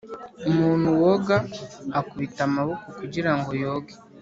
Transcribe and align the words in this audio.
umuntu 0.49 0.87
woga 1.01 1.37
akubita 1.99 2.41
amaboko 2.49 2.85
kugira 2.99 3.31
ngo 3.37 3.51
yoge 3.63 3.95